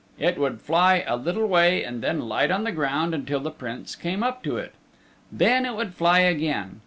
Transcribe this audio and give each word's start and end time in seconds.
It 0.17 0.39
would 0.39 0.61
fly 0.63 1.03
a 1.05 1.15
little 1.15 1.45
way 1.45 1.83
and 1.83 2.01
then 2.01 2.21
light 2.21 2.49
on 2.49 2.63
the 2.63 2.71
ground 2.71 3.13
until 3.13 3.39
the 3.39 3.51
Prince 3.51 3.93
came 3.95 4.23
up 4.23 4.41
to 4.41 4.57
it. 4.57 4.73
Then 5.31 5.63
it 5.63 5.75
would 5.75 5.93
fly 5.93 6.21
again. 6.21 6.79